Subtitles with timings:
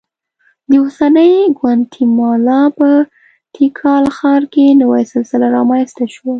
[0.69, 2.89] د اوسنۍ ګواتیمالا په
[3.55, 6.29] تیکال ښار کې نوې سلسله رامنځته شوه